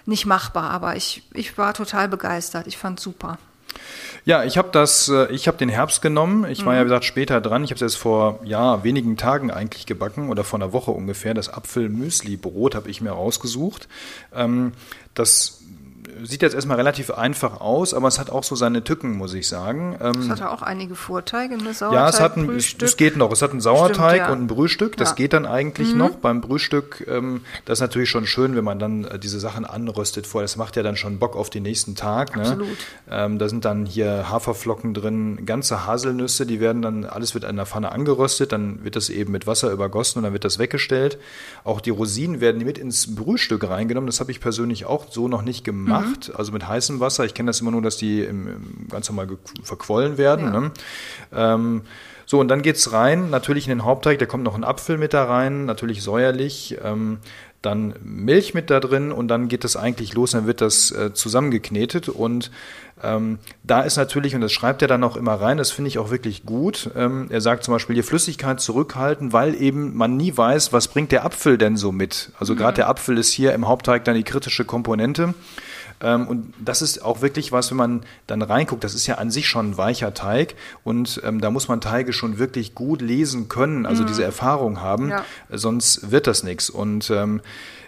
nicht 0.08 0.26
machbar. 0.26 0.70
Aber 0.70 0.96
ich, 0.96 1.22
ich 1.34 1.56
war 1.58 1.74
total 1.74 2.08
begeistert. 2.08 2.66
Ich 2.66 2.78
fand 2.78 2.98
super. 2.98 3.38
Ja, 4.24 4.44
ich 4.44 4.58
habe 4.58 4.68
das, 4.72 5.08
äh, 5.08 5.30
ich 5.32 5.46
habe 5.46 5.58
den 5.58 5.68
Herbst 5.68 6.02
genommen. 6.02 6.44
Ich 6.50 6.64
war 6.66 6.74
ja 6.74 6.80
wie 6.80 6.84
gesagt 6.84 7.04
später 7.04 7.40
dran. 7.40 7.64
Ich 7.64 7.70
habe 7.70 7.76
es 7.76 7.82
erst 7.82 7.98
vor 7.98 8.40
ja 8.44 8.82
wenigen 8.82 9.16
Tagen 9.16 9.50
eigentlich 9.50 9.86
gebacken 9.86 10.30
oder 10.30 10.44
vor 10.44 10.58
einer 10.58 10.72
Woche 10.72 10.90
ungefähr. 10.90 11.34
Das 11.34 11.48
Apfel-Müsli-Brot 11.48 12.74
habe 12.74 12.90
ich 12.90 13.00
mir 13.00 13.12
rausgesucht. 13.12 13.88
Ähm, 14.34 14.72
das 15.14 15.62
sieht 16.24 16.42
jetzt 16.42 16.54
erstmal 16.54 16.76
relativ 16.76 17.10
einfach 17.10 17.60
aus, 17.60 17.94
aber 17.94 18.08
es 18.08 18.18
hat 18.18 18.30
auch 18.30 18.44
so 18.44 18.56
seine 18.56 18.84
Tücken, 18.84 19.16
muss 19.16 19.34
ich 19.34 19.48
sagen. 19.48 19.96
Ähm, 20.00 20.22
Es 20.22 20.30
hatte 20.30 20.50
auch 20.50 20.62
einige 20.62 20.94
Vorteige, 20.94 21.56
ne? 21.56 21.70
ja, 21.80 22.08
es 22.08 22.20
hat 22.20 22.36
ein, 22.36 22.50
es, 22.50 22.70
Sauerteig, 22.70 22.82
es 22.88 22.96
geht 22.96 23.16
noch. 23.16 23.32
Es 23.32 23.42
hat 23.42 23.50
einen 23.52 23.60
Sauerteig 23.60 24.10
Stimmt, 24.14 24.28
ja. 24.28 24.32
und 24.32 24.42
ein 24.42 24.46
Brühstück. 24.46 24.96
Das 24.96 25.10
Ja. 25.10 25.14
geht 25.14 25.32
dann 25.32 25.46
eigentlich 25.46 25.94
noch. 25.94 26.16
Beim 26.16 26.40
Brühstück, 26.40 27.04
ähm, 27.08 27.42
das 27.64 27.78
ist 27.78 27.80
natürlich 27.82 28.10
schon 28.10 28.26
schön, 28.26 28.56
wenn 28.56 28.64
man 28.64 28.78
dann 28.78 29.04
äh, 29.04 29.18
diese 29.18 29.40
Sachen 29.40 29.64
anröstet 29.64 30.26
vorher. 30.26 30.44
Das 30.44 30.56
macht 30.56 30.76
ja 30.76 30.82
dann 30.82 30.96
schon 30.96 31.18
Bock 31.18 31.36
auf 31.36 31.50
den 31.50 31.62
nächsten 31.62 31.94
Tag. 31.94 32.36
Ne? 32.36 32.42
Absolut. 32.42 32.68
Ähm, 33.10 33.38
da 33.38 33.48
sind 33.48 33.64
dann 33.64 33.86
hier 33.86 34.30
Haferflocken 34.30 34.94
drin, 34.94 35.44
ganze 35.46 35.86
Haselnüsse, 35.86 36.46
die 36.46 36.60
werden 36.60 36.82
dann, 36.82 37.04
alles 37.04 37.34
wird 37.34 37.44
in 37.44 37.56
der 37.56 37.66
Pfanne 37.66 37.92
angeröstet, 37.92 38.52
dann 38.52 38.84
wird 38.84 38.96
das 38.96 39.08
eben 39.10 39.32
mit 39.32 39.46
Wasser 39.46 39.70
übergossen 39.70 40.18
und 40.18 40.24
dann 40.24 40.32
wird 40.32 40.44
das 40.44 40.58
weggestellt. 40.58 41.18
Auch 41.64 41.80
die 41.80 41.90
Rosinen 41.90 42.40
werden 42.40 42.64
mit 42.64 42.78
ins 42.78 43.14
Brühstück 43.14 43.68
reingenommen. 43.68 44.06
Das 44.06 44.20
habe 44.20 44.30
ich 44.30 44.40
persönlich 44.40 44.84
auch 44.86 45.06
so 45.10 45.28
noch 45.28 45.42
nicht 45.42 45.64
gemacht. 45.64 45.97
Also 46.36 46.52
mit 46.52 46.66
heißem 46.66 47.00
Wasser. 47.00 47.24
Ich 47.24 47.34
kenne 47.34 47.48
das 47.48 47.60
immer 47.60 47.70
nur, 47.70 47.82
dass 47.82 47.96
die 47.96 48.22
im, 48.22 48.48
im 48.48 48.88
ganz 48.90 49.08
normal 49.08 49.28
verquollen 49.62 50.18
werden. 50.18 50.46
Ja. 50.46 50.60
Ne? 50.60 50.70
Ähm, 51.32 51.82
so, 52.28 52.40
und 52.40 52.48
dann 52.48 52.60
geht's 52.60 52.92
rein, 52.92 53.30
natürlich 53.30 53.66
in 53.66 53.70
den 53.70 53.86
Hauptteig, 53.86 54.18
da 54.18 54.26
kommt 54.26 54.44
noch 54.44 54.54
ein 54.54 54.62
Apfel 54.62 54.98
mit 54.98 55.14
da 55.14 55.24
rein, 55.24 55.64
natürlich 55.64 56.02
säuerlich, 56.02 56.76
ähm, 56.84 57.20
dann 57.62 57.94
Milch 58.04 58.52
mit 58.52 58.68
da 58.68 58.80
drin 58.80 59.12
und 59.12 59.28
dann 59.28 59.48
geht 59.48 59.64
es 59.64 59.76
eigentlich 59.76 60.12
los, 60.12 60.32
dann 60.32 60.46
wird 60.46 60.60
das 60.60 60.90
äh, 60.90 61.14
zusammengeknetet 61.14 62.10
und 62.10 62.50
ähm, 63.02 63.38
da 63.64 63.80
ist 63.80 63.96
natürlich, 63.96 64.34
und 64.34 64.42
das 64.42 64.52
schreibt 64.52 64.82
er 64.82 64.88
dann 64.88 65.02
auch 65.04 65.16
immer 65.16 65.34
rein, 65.34 65.56
das 65.56 65.70
finde 65.70 65.88
ich 65.88 65.98
auch 65.98 66.10
wirklich 66.10 66.44
gut, 66.44 66.90
ähm, 66.96 67.28
er 67.30 67.40
sagt 67.40 67.64
zum 67.64 67.72
Beispiel, 67.72 67.96
die 67.96 68.02
Flüssigkeit 68.02 68.60
zurückhalten, 68.60 69.32
weil 69.32 69.54
eben 69.54 69.96
man 69.96 70.18
nie 70.18 70.36
weiß, 70.36 70.70
was 70.72 70.88
bringt 70.88 71.12
der 71.12 71.24
Apfel 71.24 71.56
denn 71.56 71.78
so 71.78 71.92
mit. 71.92 72.30
Also 72.38 72.54
gerade 72.54 72.76
der 72.76 72.88
Apfel 72.90 73.16
ist 73.16 73.32
hier 73.32 73.54
im 73.54 73.66
Hauptteig 73.66 74.04
dann 74.04 74.16
die 74.16 74.22
kritische 74.22 74.66
Komponente. 74.66 75.32
Ähm, 76.00 76.26
und 76.28 76.54
das 76.64 76.82
ist 76.82 77.04
auch 77.04 77.22
wirklich 77.22 77.52
was, 77.52 77.70
wenn 77.70 77.76
man 77.78 78.00
dann 78.26 78.42
reinguckt, 78.42 78.84
das 78.84 78.94
ist 78.94 79.06
ja 79.06 79.16
an 79.16 79.30
sich 79.30 79.48
schon 79.48 79.70
ein 79.70 79.76
weicher 79.76 80.14
Teig 80.14 80.54
und 80.84 81.20
ähm, 81.24 81.40
da 81.40 81.50
muss 81.50 81.68
man 81.68 81.80
Teige 81.80 82.12
schon 82.12 82.38
wirklich 82.38 82.74
gut 82.74 83.02
lesen 83.02 83.48
können, 83.48 83.86
also 83.86 84.04
diese 84.04 84.22
Erfahrung 84.24 84.80
haben, 84.80 85.10
Ja. 85.10 85.24
sonst 85.50 86.10
wird 86.10 86.26
das 86.26 86.42
nichts. 86.42 86.70
Und 86.70 87.10
ähm, 87.10 87.40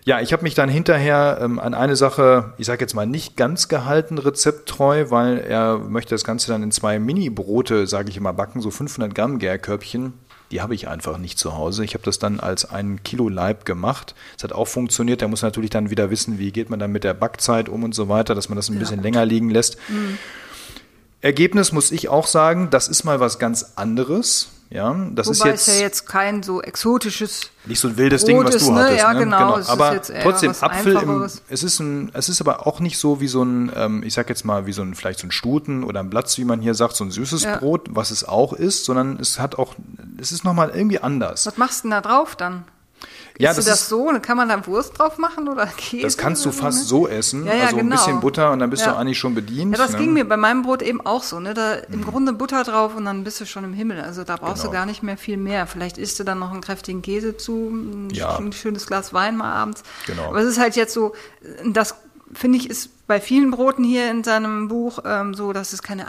ja, 0.04 0.20
ich 0.20 0.32
habe 0.32 0.42
mich 0.44 0.54
dann 0.54 0.68
hinterher 0.70 1.38
ähm, 1.42 1.58
an 1.58 1.74
eine 1.74 1.94
Sache, 1.94 2.54
ich 2.58 2.66
sage 2.66 2.80
jetzt 2.80 2.94
mal 2.94 3.06
nicht 3.06 3.36
ganz 3.36 3.68
gehalten, 3.68 4.18
rezepttreu, 4.18 5.10
weil 5.10 5.38
er 5.38 5.78
möchte 5.78 6.14
das 6.14 6.24
Ganze 6.24 6.50
dann 6.50 6.62
in 6.62 6.72
zwei 6.72 6.98
Mini-Brote, 6.98 7.86
sage 7.86 8.08
ich 8.08 8.16
immer, 8.16 8.32
backen, 8.32 8.60
so 8.60 8.70
500 8.70 9.14
Gramm 9.14 9.38
Gärkörbchen. 9.38 10.14
Die 10.50 10.60
habe 10.60 10.74
ich 10.74 10.88
einfach 10.88 11.18
nicht 11.18 11.38
zu 11.38 11.56
Hause. 11.56 11.84
Ich 11.84 11.94
habe 11.94 12.04
das 12.04 12.18
dann 12.18 12.40
als 12.40 12.64
ein 12.64 13.02
Kilo 13.02 13.28
Leib 13.28 13.64
gemacht. 13.64 14.14
Es 14.36 14.42
hat 14.44 14.52
auch 14.52 14.66
funktioniert. 14.66 15.20
Der 15.20 15.28
muss 15.28 15.42
natürlich 15.42 15.70
dann 15.70 15.90
wieder 15.90 16.10
wissen, 16.10 16.38
wie 16.38 16.50
geht 16.50 16.70
man 16.70 16.78
dann 16.78 16.90
mit 16.90 17.04
der 17.04 17.14
Backzeit 17.14 17.68
um 17.68 17.84
und 17.84 17.94
so 17.94 18.08
weiter, 18.08 18.34
dass 18.34 18.48
man 18.48 18.56
das 18.56 18.68
ein 18.68 18.78
bisschen 18.78 19.02
länger 19.02 19.24
liegen 19.24 19.50
lässt. 19.50 19.76
Ergebnis 21.20 21.72
muss 21.72 21.92
ich 21.92 22.08
auch 22.08 22.26
sagen, 22.26 22.68
das 22.70 22.88
ist 22.88 23.04
mal 23.04 23.20
was 23.20 23.38
ganz 23.38 23.72
anderes. 23.76 24.48
Ja, 24.70 24.94
das 25.10 25.26
ist 25.26 25.40
Wobei 25.40 25.50
jetzt, 25.50 25.66
es 25.66 25.74
ja 25.74 25.80
jetzt 25.82 26.06
kein 26.06 26.44
so 26.44 26.62
exotisches 26.62 27.50
nicht 27.66 27.80
so 27.80 27.88
ein 27.88 27.96
wildes 27.96 28.22
Brot 28.22 28.28
Ding, 28.28 28.44
was 28.44 28.54
ist, 28.54 28.68
du 28.68 28.72
ne? 28.72 28.84
hattest. 28.84 29.00
Ja, 29.00 29.12
ne? 29.12 29.18
genau. 29.18 29.56
Ist 29.56 29.68
Aber 29.68 30.00
trotzdem, 30.00 30.52
Apfel, 30.60 30.96
im, 30.96 31.22
es, 31.22 31.62
ist 31.64 31.80
ein, 31.80 32.10
es 32.14 32.28
ist 32.28 32.40
aber 32.40 32.68
auch 32.68 32.78
nicht 32.78 32.96
so 32.96 33.20
wie 33.20 33.26
so 33.26 33.42
ein, 33.42 33.72
ähm, 33.74 34.02
ich 34.04 34.14
sag 34.14 34.28
jetzt 34.28 34.44
mal, 34.44 34.66
wie 34.66 34.72
so 34.72 34.82
ein, 34.82 34.94
vielleicht 34.94 35.18
so 35.18 35.26
ein 35.26 35.32
Stuten 35.32 35.82
oder 35.82 35.98
ein 35.98 36.08
Blatz, 36.08 36.38
wie 36.38 36.44
man 36.44 36.60
hier 36.60 36.74
sagt, 36.74 36.94
so 36.94 37.02
ein 37.02 37.10
süßes 37.10 37.42
Ja. 37.42 37.56
Brot, 37.56 37.88
was 37.90 38.12
es 38.12 38.22
auch 38.22 38.52
ist, 38.52 38.84
sondern 38.84 39.18
es 39.20 39.40
hat 39.40 39.58
auch, 39.58 39.74
es 40.18 40.30
ist 40.30 40.44
nochmal 40.44 40.70
irgendwie 40.70 41.00
anders. 41.00 41.46
Was 41.46 41.56
machst 41.56 41.80
du 41.80 41.88
denn 41.88 41.90
da 41.90 42.00
drauf 42.00 42.36
dann? 42.36 42.64
Ja, 43.40 43.54
das 43.54 43.64
du 43.64 43.70
das 43.70 43.80
ist- 43.82 43.88
so? 43.88 44.12
Kann 44.22 44.36
man 44.36 44.48
da 44.48 44.66
Wurst 44.66 44.98
drauf 44.98 45.18
machen 45.18 45.48
oder 45.48 45.66
Käse? 45.76 46.02
Das 46.02 46.16
kannst 46.16 46.44
du 46.44 46.52
fast 46.52 46.78
ne? 46.80 46.84
so 46.84 47.08
essen. 47.08 47.46
Ja, 47.46 47.54
ja, 47.54 47.64
also 47.64 47.76
ein 47.76 47.84
genau. 47.88 47.96
bisschen 47.96 48.20
Butter 48.20 48.52
und 48.52 48.58
dann 48.58 48.70
bist 48.70 48.84
Ja. 48.84 48.92
du 48.92 48.98
eigentlich 48.98 49.18
schon 49.18 49.34
bedient. 49.34 49.72
Ja, 49.76 49.82
das 49.82 49.92
ne? 49.92 49.98
ging 49.98 50.12
mir 50.12 50.28
bei 50.28 50.36
meinem 50.36 50.62
Brot 50.62 50.82
eben 50.82 51.00
auch 51.04 51.22
so. 51.22 51.40
Ne? 51.40 51.54
Da 51.54 51.74
im 51.74 52.04
Grunde 52.04 52.32
Butter 52.32 52.62
drauf 52.64 52.94
und 52.96 53.04
dann 53.04 53.24
bist 53.24 53.40
du 53.40 53.46
schon 53.46 53.64
im 53.64 53.72
Himmel. 53.72 54.00
Also 54.00 54.24
da 54.24 54.36
brauchst 54.36 54.62
Genau. 54.62 54.72
du 54.72 54.72
gar 54.78 54.86
nicht 54.86 55.02
mehr 55.02 55.16
viel 55.16 55.36
mehr. 55.36 55.66
Vielleicht 55.66 55.98
isst 55.98 56.18
du 56.20 56.24
dann 56.24 56.38
noch 56.38 56.50
einen 56.52 56.60
kräftigen 56.60 57.02
Käse 57.02 57.36
zu, 57.36 57.70
ein, 57.72 58.08
ein 58.20 58.52
schönes 58.52 58.86
Glas 58.86 59.12
Wein 59.12 59.36
mal 59.36 59.52
abends. 59.52 59.82
Genau. 60.06 60.28
Aber 60.28 60.40
es 60.40 60.46
ist 60.48 60.58
halt 60.60 60.76
jetzt 60.76 60.92
so, 60.94 61.14
das 61.66 61.94
finde 62.32 62.58
ich 62.58 62.70
ist 62.70 62.90
bei 63.06 63.20
vielen 63.20 63.50
Broten 63.50 63.82
hier 63.82 64.08
in 64.10 64.22
seinem 64.22 64.68
Buch 64.68 65.00
ähm, 65.04 65.34
so, 65.34 65.52
dass 65.52 65.72
es 65.72 65.82
keine 65.82 66.06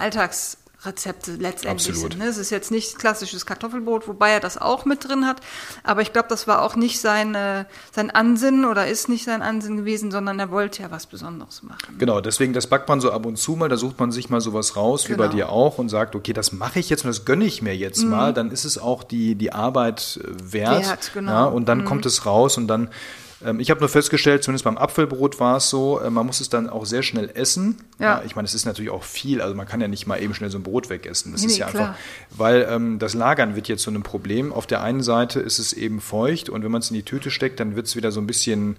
Alltagsrezepte 0.84 1.34
letztendlich 1.34 1.90
Absolut. 1.90 2.14
sind. 2.14 2.24
Ne? 2.24 2.30
Es 2.30 2.38
ist 2.38 2.50
jetzt 2.50 2.72
nicht 2.72 2.98
klassisches 2.98 3.46
Kartoffelbrot, 3.46 4.08
wobei 4.08 4.32
er 4.32 4.40
das 4.40 4.58
auch 4.58 4.86
mit 4.86 5.08
drin 5.08 5.26
hat. 5.28 5.42
Aber 5.84 6.02
ich 6.02 6.12
glaube, 6.12 6.28
das 6.30 6.48
war 6.48 6.62
auch 6.64 6.76
nicht 6.76 7.00
sein, 7.00 7.36
äh, 7.36 7.66
sein 7.92 8.10
Ansinnen 8.12 8.66
oder 8.66 8.88
ist 8.88 9.08
nicht 9.10 9.24
sein 9.26 9.42
Ansinnen 9.42 9.78
gewesen, 9.78 10.12
sondern 10.12 10.40
er 10.40 10.50
wollte 10.52 10.82
ja 10.82 10.92
was 10.92 11.06
Besonderes 11.06 11.64
machen. 11.64 11.98
Genau, 11.98 12.22
deswegen 12.22 12.54
das 12.54 12.68
backt 12.68 12.90
man 12.90 13.00
so 13.02 13.12
ab 13.12 13.26
und 13.26 13.38
zu 13.38 13.56
mal, 13.56 13.70
da 13.70 13.78
sucht 13.78 14.00
man 14.00 14.12
sich 14.12 14.30
mal 14.30 14.42
sowas 14.42 14.76
raus, 14.76 15.08
wie 15.10 15.14
bei 15.14 15.28
Genau. 15.28 15.34
Mhm. 15.34 15.38
dir 15.38 15.50
auch, 15.50 15.78
und 15.78 15.90
sagt, 15.90 16.16
okay, 16.16 16.34
das 16.34 16.52
mache 16.52 16.80
ich 16.80 16.90
jetzt 16.90 17.04
und 17.06 17.10
das 17.10 17.26
gönne 17.26 17.46
ich 17.46 17.62
mir 17.62 17.76
jetzt 17.76 18.04
mal, 18.04 18.34
dann 18.34 18.52
ist 18.52 18.66
es 18.66 18.78
auch 18.78 19.04
die, 19.04 19.36
die 19.36 19.54
Arbeit 19.54 20.20
äh, 20.24 20.54
wert. 20.54 20.86
Wert, 20.88 21.12
genau. 21.14 21.32
Ja, 21.32 21.46
und 21.46 21.68
dann 21.70 21.86
kommt 21.86 22.06
es 22.06 22.26
raus 22.26 22.58
und 22.58 22.68
dann, 22.68 22.90
ich 23.60 23.70
habe 23.70 23.80
nur 23.80 23.90
festgestellt, 23.90 24.44
zumindest 24.44 24.66
beim 24.66 24.78
Apfelbrot 24.78 25.40
war 25.40 25.58
es 25.58 25.70
so, 25.70 26.00
äh, 26.00 26.10
man 26.10 26.26
muss 26.26 26.40
es 26.42 26.50
dann 26.50 26.70
auch 26.70 26.86
sehr 26.86 27.04
schnell 27.04 27.30
essen. 27.34 27.78
Ja. 28.00 28.22
ich 28.26 28.36
meine, 28.36 28.46
es 28.48 28.54
ist 28.54 28.66
natürlich 28.66 28.92
auch 28.92 29.04
viel, 29.04 29.42
also 29.42 29.56
man 29.56 29.68
kann 29.68 29.80
ja 29.82 29.88
nicht 29.88 30.08
mal 30.08 30.22
eben 30.22 30.34
schnell 30.34 30.50
so 30.50 30.58
ein 30.58 30.64
Brot 30.64 30.90
wegessen. 30.90 31.32
Das 31.32 31.42
Nee, 31.42 31.48
ist 31.48 31.58
ja 31.58 31.68
klar. 31.68 31.90
einfach, 31.90 32.00
weil 32.32 32.68
ähm, 32.70 33.00
das 33.00 33.14
Lagern 33.14 33.56
wird 33.56 33.68
jetzt 33.68 33.84
zu 33.84 33.90
einem 33.90 34.04
Problem. 34.04 34.52
Auf 34.54 34.68
der 34.68 34.82
einen 34.82 35.04
Seite 35.04 35.40
ist 35.40 35.60
es 35.60 35.74
eben 35.74 36.02
feucht 36.02 36.50
und 36.50 36.64
wenn 36.64 36.72
man 36.72 36.82
es 36.82 36.90
in 36.90 36.96
die 36.96 37.04
Tüte 37.04 37.32
steckt, 37.32 37.60
dann 37.60 37.76
wird 37.76 37.88
es 37.88 37.96
wieder 37.96 38.12
so 38.12 38.20
ein 38.20 38.28
bisschen 38.28 38.78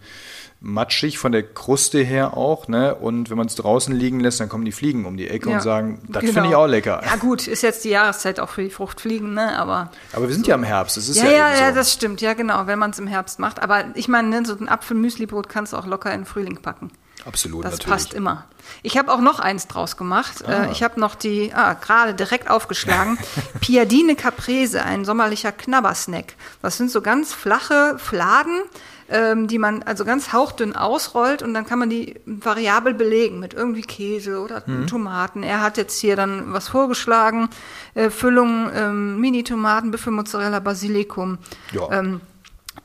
matschig 0.64 1.18
von 1.18 1.32
der 1.32 1.42
Kruste 1.42 1.98
her 2.04 2.36
auch, 2.36 2.68
ne? 2.68 2.94
Und 2.94 3.30
wenn 3.30 3.36
man 3.36 3.48
es 3.48 3.56
draußen 3.56 3.92
liegen 3.94 4.20
lässt, 4.20 4.38
dann 4.38 4.48
kommen 4.48 4.64
die 4.64 4.70
Fliegen 4.70 5.06
um 5.06 5.16
die 5.16 5.26
Ecke 5.28 5.48
Ja, 5.50 5.56
und 5.56 5.62
sagen, 5.62 6.00
das 6.08 6.20
genau. 6.20 6.34
finde 6.34 6.48
ich 6.50 6.54
auch 6.54 6.68
lecker. 6.68 7.02
Ja 7.04 7.16
gut, 7.16 7.48
ist 7.48 7.62
jetzt 7.62 7.84
die 7.84 7.88
Jahreszeit 7.88 8.38
auch 8.38 8.48
für 8.48 8.62
die 8.62 8.70
Fruchtfliegen, 8.70 9.34
ne? 9.34 9.58
Aber 9.58 9.90
Aber 10.12 10.28
wir 10.28 10.34
sind 10.34 10.46
ja 10.46 10.54
im 10.54 10.62
Herbst, 10.62 10.96
das 10.96 11.08
ist 11.08 11.16
ja, 11.16 11.24
ja, 11.24 11.30
ja, 11.30 11.48
eben 11.50 11.60
ja, 11.62 11.68
so. 11.70 11.74
das 11.74 11.92
stimmt, 11.92 12.20
ja 12.20 12.34
genau, 12.34 12.68
wenn 12.68 12.78
man 12.78 12.92
es 12.92 12.98
im 13.00 13.08
Herbst 13.08 13.40
macht. 13.40 13.60
Aber 13.60 13.86
ich 13.94 14.06
meine, 14.06 14.28
ne, 14.28 14.46
so 14.46 14.51
ein 14.60 14.68
Apfelmüslibrot 14.68 15.48
kannst 15.48 15.72
du 15.72 15.76
auch 15.76 15.86
locker 15.86 16.12
in 16.12 16.20
den 16.20 16.26
Frühling 16.26 16.56
packen. 16.62 16.90
Absolut, 17.24 17.64
Das 17.64 17.72
natürlich. 17.74 17.90
passt 17.92 18.14
immer. 18.14 18.46
Ich 18.82 18.98
habe 18.98 19.12
auch 19.12 19.20
noch 19.20 19.38
eins 19.38 19.68
draus 19.68 19.96
gemacht. 19.96 20.42
Ah. 20.44 20.64
Äh, 20.64 20.72
Ich 20.72 20.82
habe 20.82 20.98
noch 20.98 21.14
die, 21.14 21.52
ah, 21.54 21.74
gerade 21.74 22.14
direkt 22.14 22.50
aufgeschlagen, 22.50 23.16
Piadine 23.60 24.16
Caprese, 24.16 24.82
ein 24.82 25.04
sommerlicher 25.04 25.52
Knabbersnack. 25.52 26.34
Das 26.62 26.78
sind 26.78 26.90
so 26.90 27.00
ganz 27.00 27.32
flache 27.32 27.96
Fladen, 27.98 28.62
ähm, 29.08 29.46
die 29.46 29.58
man 29.58 29.84
also 29.84 30.04
ganz 30.04 30.32
hauchdünn 30.32 30.74
ausrollt 30.74 31.42
und 31.42 31.54
dann 31.54 31.64
kann 31.64 31.78
man 31.78 31.90
die 31.90 32.16
variabel 32.26 32.92
belegen 32.94 33.38
mit 33.38 33.54
irgendwie 33.54 33.82
Käse 33.82 34.40
oder 34.40 34.64
Mhm. 34.66 34.88
Tomaten. 34.88 35.44
Er 35.44 35.60
hat 35.60 35.76
jetzt 35.76 36.00
hier 36.00 36.16
dann 36.16 36.52
was 36.52 36.66
vorgeschlagen, 36.68 37.48
äh, 37.94 38.10
Füllung, 38.10 38.68
ähm, 38.74 39.20
Mini-Tomaten, 39.20 39.92
Büffelmozzarella, 39.92 40.58
Basilikum. 40.58 41.38
Ja. 41.72 41.88
Ähm, 41.92 42.20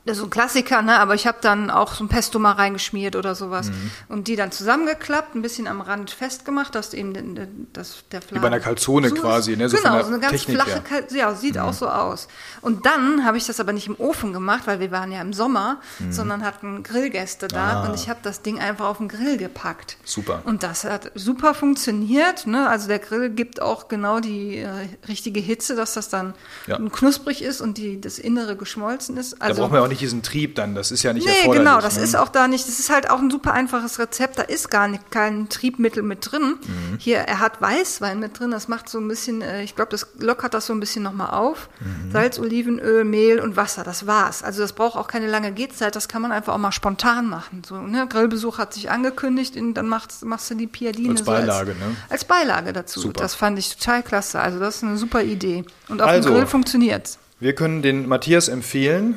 das 0.04 0.16
ist 0.16 0.20
so 0.20 0.26
ein 0.26 0.30
Klassiker, 0.30 0.80
ne? 0.82 0.98
aber 1.00 1.14
ich 1.14 1.26
habe 1.26 1.38
dann 1.40 1.70
auch 1.70 1.94
so 1.94 2.04
ein 2.04 2.08
Pesto 2.08 2.38
mal 2.38 2.52
reingeschmiert 2.52 3.14
oder 3.16 3.34
sowas 3.34 3.68
Mhm. 3.68 3.90
und 4.08 4.28
die 4.28 4.36
dann 4.36 4.52
zusammengeklappt, 4.52 5.34
ein 5.34 5.42
bisschen 5.42 5.66
am 5.66 5.80
Rand 5.80 6.10
festgemacht, 6.10 6.74
dass 6.74 6.94
eben 6.94 7.68
das, 7.72 8.04
der 8.12 8.22
Fladen 8.22 8.40
bei 8.42 8.46
einer 8.48 8.60
Calzone 8.60 9.08
so 9.10 9.14
quasi, 9.16 9.56
ne? 9.56 9.68
So 9.68 9.76
genau, 9.76 9.94
der 9.94 10.02
so 10.04 10.08
eine 10.10 10.20
ganz 10.20 10.32
Technik 10.32 10.56
flache, 10.62 10.82
her. 10.88 11.02
Mhm. 11.10 11.16
Ja, 11.16 11.34
sieht 11.34 11.58
auch 11.58 11.72
so 11.72 11.88
aus. 11.88 12.28
Und 12.62 12.86
dann 12.86 13.24
habe 13.24 13.36
ich 13.38 13.46
das 13.46 13.60
aber 13.60 13.72
nicht 13.72 13.86
im 13.86 13.96
Ofen 13.98 14.32
gemacht, 14.32 14.62
weil 14.66 14.80
wir 14.80 14.90
waren 14.90 15.12
ja 15.12 15.20
im 15.20 15.32
Sommer, 15.32 15.80
Mhm. 15.98 16.12
sondern 16.12 16.44
hatten 16.44 16.82
Grillgäste 16.82 17.48
da 17.48 17.84
und 17.84 17.94
ich 17.94 18.08
habe 18.08 18.20
das 18.22 18.42
Ding 18.42 18.58
einfach 18.60 18.86
auf 18.86 18.98
den 18.98 19.08
Grill 19.08 19.36
gepackt. 19.36 19.96
Ah. 19.98 20.02
Super. 20.04 20.42
Und 20.44 20.62
das 20.62 20.84
hat 20.84 21.10
super 21.14 21.54
funktioniert. 21.54 22.46
Ne? 22.46 22.68
Also 22.68 22.88
der 22.88 22.98
Grill 22.98 23.30
gibt 23.30 23.60
auch 23.62 23.88
genau 23.88 24.20
die 24.20 24.58
äh, 24.58 24.68
richtige 25.06 25.40
Hitze, 25.40 25.76
dass 25.76 25.94
das 25.94 26.08
dann 26.08 26.34
Ja. 26.66 26.78
knusprig 26.78 27.42
ist 27.42 27.60
und 27.60 27.78
die, 27.78 28.00
das 28.00 28.18
Innere 28.18 28.56
geschmolzen 28.56 29.16
ist. 29.16 29.40
Also, 29.40 29.62
wir 29.78 29.84
auch 29.84 29.88
nicht 29.88 30.00
diesen 30.00 30.22
Trieb 30.22 30.54
dann, 30.54 30.74
das 30.74 30.90
ist 30.90 31.02
ja 31.02 31.12
nicht 31.12 31.26
Nee, 31.26 31.32
erforderlich. 31.32 31.66
genau, 31.66 31.80
das 31.80 31.96
ne? 31.96 32.02
ist 32.02 32.16
auch 32.16 32.28
da 32.28 32.48
nicht, 32.48 32.66
das 32.68 32.78
ist 32.78 32.90
halt 32.90 33.10
auch 33.10 33.18
ein 33.20 33.30
super 33.30 33.52
einfaches 33.52 33.98
Rezept, 33.98 34.38
da 34.38 34.42
ist 34.42 34.70
gar 34.70 34.88
nicht, 34.88 35.10
kein 35.10 35.48
Triebmittel 35.48 36.02
mit 36.02 36.30
drin. 36.30 36.56
Mhm. 36.60 36.98
Hier, 36.98 37.18
er 37.18 37.40
hat 37.40 37.60
Weißwein 37.60 38.18
mit 38.20 38.38
drin, 38.38 38.50
das 38.50 38.68
macht 38.68 38.88
so 38.88 38.98
ein 38.98 39.08
bisschen, 39.08 39.42
äh, 39.42 39.62
ich 39.62 39.74
glaube, 39.76 39.90
das 39.90 40.08
lockert 40.18 40.54
das 40.54 40.66
so 40.66 40.72
ein 40.72 40.80
bisschen 40.80 41.02
nochmal 41.02 41.30
auf. 41.30 41.68
Mhm. 41.80 42.12
Salz, 42.12 42.38
Olivenöl, 42.38 43.04
Mehl 43.04 43.40
und 43.40 43.56
Wasser, 43.56 43.84
das 43.84 44.06
war's. 44.06 44.42
Also 44.42 44.62
das 44.62 44.72
braucht 44.72 44.96
auch 44.96 45.08
keine 45.08 45.28
lange 45.28 45.52
Gehzeit, 45.52 45.96
das 45.96 46.08
kann 46.08 46.22
man 46.22 46.32
einfach 46.32 46.54
auch 46.54 46.58
mal 46.58 46.72
spontan 46.72 47.28
machen. 47.28 47.62
So, 47.66 47.76
ne? 47.76 48.06
Grillbesuch 48.08 48.58
hat 48.58 48.74
sich 48.74 48.90
angekündigt, 48.90 49.56
und 49.56 49.74
dann 49.74 49.88
machst, 49.88 50.24
machst 50.24 50.50
du 50.50 50.54
die 50.54 50.66
Piadine 50.66 51.10
Als 51.10 51.20
so 51.20 51.24
Beilage, 51.26 51.70
als, 51.72 51.78
ne? 51.80 51.96
als 52.08 52.24
Beilage 52.24 52.72
dazu. 52.72 53.00
Super. 53.00 53.20
Das 53.22 53.34
fand 53.34 53.58
ich 53.58 53.76
total 53.76 54.02
klasse. 54.02 54.40
Also 54.40 54.58
das 54.58 54.76
ist 54.76 54.84
eine 54.84 54.96
super 54.96 55.22
Idee. 55.22 55.64
Und 55.88 56.02
auf 56.02 56.08
Also, 56.08 56.28
dem 56.30 56.36
Grill 56.36 56.46
funktioniert's. 56.46 57.18
Wir 57.40 57.54
können 57.54 57.82
den 57.82 58.08
Matthias 58.08 58.48
empfehlen 58.48 59.16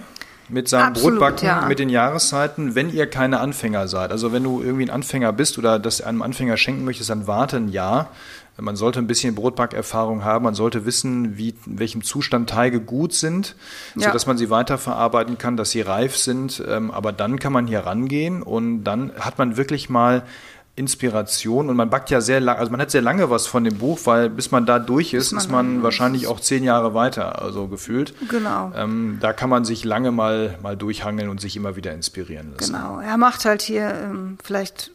mit 0.51 0.67
seinem 0.67 0.87
Absolut, 0.89 1.19
Brotbacken, 1.19 1.47
ja. 1.47 1.65
mit 1.67 1.79
den 1.79 1.89
Jahreszeiten, 1.89 2.75
wenn 2.75 2.93
ihr 2.93 3.07
keine 3.07 3.39
Anfänger 3.39 3.87
seid. 3.87 4.11
Also 4.11 4.31
wenn 4.31 4.43
du 4.43 4.61
irgendwie 4.61 4.85
ein 4.85 4.89
Anfänger 4.89 5.33
bist 5.33 5.57
oder 5.57 5.79
das 5.79 6.01
einem 6.01 6.21
Anfänger 6.21 6.57
schenken 6.57 6.85
möchtest, 6.85 7.09
dann 7.09 7.27
warte 7.27 7.57
ein 7.57 7.69
Jahr. 7.69 8.09
Man 8.59 8.75
sollte 8.75 8.99
ein 8.99 9.07
bisschen 9.07 9.33
Brotbackerfahrung 9.33 10.23
haben, 10.23 10.43
man 10.43 10.53
sollte 10.53 10.85
wissen, 10.85 11.37
wie, 11.37 11.55
in 11.65 11.79
welchem 11.79 12.03
Zustand 12.03 12.49
Teige 12.49 12.79
gut 12.81 13.13
sind, 13.13 13.55
Ja. 13.95 14.07
sodass 14.07 14.27
man 14.27 14.37
sie 14.37 14.49
weiterverarbeiten 14.49 15.37
kann, 15.37 15.57
dass 15.57 15.71
sie 15.71 15.81
reif 15.81 16.15
sind. 16.17 16.61
Ähm, 16.67 16.91
Aber 16.91 17.11
dann 17.13 17.39
kann 17.39 17.53
man 17.53 17.65
hier 17.65 17.79
rangehen 17.79 18.43
und 18.43 18.83
dann 18.83 19.13
hat 19.19 19.37
man 19.39 19.57
wirklich 19.57 19.89
mal 19.89 20.23
Inspiration 20.81 21.69
und 21.69 21.75
man 21.75 21.91
backt 21.91 22.09
ja 22.09 22.21
sehr 22.21 22.39
lange, 22.39 22.59
also 22.59 22.71
man 22.71 22.81
hat 22.81 22.89
sehr 22.89 23.03
lange 23.03 23.29
was 23.29 23.45
von 23.45 23.63
dem 23.63 23.77
Buch, 23.77 23.99
weil 24.05 24.29
bis 24.29 24.49
man 24.49 24.65
da 24.65 24.79
durch 24.79 25.13
ist, 25.13 25.31
man 25.31 25.41
ist 25.41 25.51
man 25.51 25.83
wahrscheinlich 25.83 26.25
auch 26.25 26.39
zehn 26.39 26.63
Jahre 26.63 26.95
weiter, 26.95 27.39
also 27.41 27.67
gefühlt. 27.67 28.15
Genau. 28.27 28.71
Ähm, 28.75 29.19
da 29.21 29.31
kann 29.31 29.49
man 29.49 29.63
sich 29.63 29.85
lange 29.85 30.11
mal, 30.11 30.57
mal 30.63 30.75
durchhangeln 30.75 31.29
und 31.29 31.39
sich 31.39 31.55
immer 31.55 31.75
wieder 31.75 31.93
inspirieren 31.93 32.53
lassen. 32.53 32.73
Genau, 32.73 32.99
er 32.99 33.17
macht 33.17 33.45
halt 33.45 33.61
hier, 33.61 33.93
ähm, 33.93 34.37
vielleicht 34.43 34.91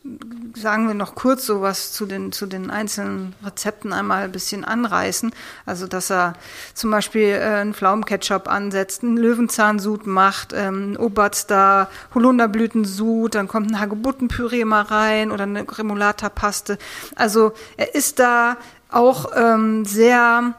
sagen 0.56 0.86
wir 0.86 0.94
noch 0.94 1.14
kurz 1.14 1.46
sowas 1.46 1.92
zu 1.92 2.06
den, 2.06 2.32
zu 2.32 2.46
den 2.46 2.70
einzelnen 2.70 3.34
Rezepten 3.44 3.92
einmal 3.92 4.24
ein 4.24 4.32
bisschen 4.32 4.64
anreißen. 4.64 5.32
Also, 5.66 5.86
dass 5.86 6.10
er 6.10 6.34
zum 6.74 6.90
Beispiel 6.90 7.28
äh, 7.28 7.42
einen 7.42 7.74
Pflaumenketchup 7.74 8.48
ansetzt, 8.48 9.02
einen 9.02 9.16
Löwenzahnsud 9.16 10.06
macht, 10.06 10.52
ähm, 10.54 10.96
Oberster, 10.98 11.88
Holunderblütensud, 12.14 13.34
dann 13.34 13.48
kommt 13.48 13.70
ein 13.70 13.80
Hagebuttenpüree 13.80 14.64
mal 14.64 14.82
rein 14.82 15.30
oder 15.30 15.44
eine 15.44 15.66
Remoulata-Paste. 15.68 16.78
Also, 17.14 17.52
er 17.76 17.94
ist 17.94 18.18
da 18.18 18.56
auch 18.90 19.32
ähm, 19.36 19.84
sehr, 19.84 20.54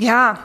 ja, 0.00 0.38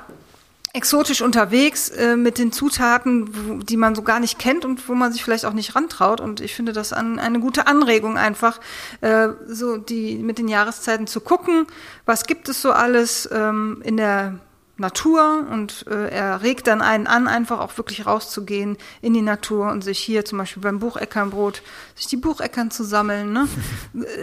exotisch 0.73 1.21
unterwegs 1.21 1.89
äh, 1.89 2.15
mit 2.17 2.39
den 2.39 2.51
Zutaten, 2.51 3.29
wo, 3.31 3.53
die 3.57 3.77
man 3.77 3.93
so 3.93 4.01
gar 4.01 4.19
nicht 4.19 4.39
kennt 4.39 4.65
und 4.65 4.89
wo 4.89 4.95
man 4.95 5.13
sich 5.13 5.23
vielleicht 5.23 5.45
auch 5.45 5.53
nicht 5.53 5.75
rantraut. 5.75 6.19
Und 6.19 6.41
ich 6.41 6.55
finde 6.55 6.73
das 6.73 6.93
an, 6.93 7.19
eine 7.19 7.39
gute 7.39 7.67
Anregung 7.67 8.17
einfach, 8.17 8.59
äh, 9.01 9.29
so 9.47 9.77
die 9.77 10.15
mit 10.17 10.39
den 10.39 10.47
Jahreszeiten 10.47 11.05
zu 11.05 11.21
gucken, 11.21 11.67
was 12.05 12.25
gibt 12.25 12.49
es 12.49 12.61
so 12.61 12.71
alles 12.71 13.29
ähm, 13.31 13.81
in 13.85 13.97
der 13.97 14.39
Natur 14.77 15.45
und 15.51 15.85
äh, 15.87 16.09
er 16.09 16.41
regt 16.41 16.65
dann 16.65 16.81
einen 16.81 17.05
an, 17.05 17.27
einfach 17.27 17.59
auch 17.59 17.77
wirklich 17.77 18.07
rauszugehen 18.07 18.77
in 19.01 19.13
die 19.13 19.21
Natur 19.21 19.69
und 19.69 19.83
sich 19.83 19.99
hier 19.99 20.25
zum 20.25 20.39
Beispiel 20.39 20.63
beim 20.63 20.79
Bucheckernbrot, 20.79 21.61
sich 21.93 22.07
die 22.07 22.17
Bucheckern 22.17 22.71
zu 22.71 22.83
sammeln. 22.83 23.31
Ne? 23.31 23.47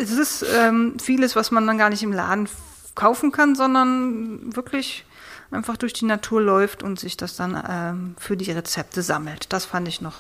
es 0.01 0.11
ist 0.11 0.45
ähm, 0.53 0.97
vieles, 1.01 1.37
was 1.37 1.53
man 1.53 1.69
dann 1.69 1.79
gar 1.79 1.91
nicht 1.91 2.03
im 2.03 2.13
Laden 2.13 2.49
kaufen 2.97 3.31
kann, 3.31 3.55
sondern 3.55 4.55
wirklich 4.57 5.05
einfach 5.51 5.77
durch 5.77 5.93
die 5.93 6.05
Natur 6.05 6.41
läuft 6.41 6.83
und 6.83 6.99
sich 6.99 7.17
das 7.17 7.37
dann 7.37 7.63
ähm, 7.69 8.15
für 8.19 8.37
die 8.37 8.51
Rezepte 8.51 9.03
sammelt. 9.03 9.53
Das 9.53 9.65
fand 9.65 9.89
ich 9.89 10.01
noch 10.01 10.17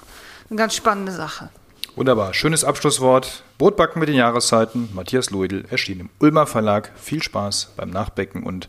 eine 0.49 0.56
ganz 0.56 0.75
spannende 0.75 1.12
Sache. 1.12 1.50
Wunderbar, 1.96 2.34
schönes 2.34 2.64
Abschlusswort. 2.64 3.42
Brotbacken 3.58 4.00
mit 4.00 4.08
den 4.08 4.16
Jahreszeiten. 4.16 4.88
Matthias 4.94 5.30
Luidl 5.30 5.64
erschien 5.70 6.00
im 6.00 6.08
Ulmer 6.18 6.46
Verlag. 6.46 6.92
Viel 6.96 7.22
Spaß 7.22 7.72
beim 7.76 7.90
Nachbecken 7.90 8.42
und 8.44 8.68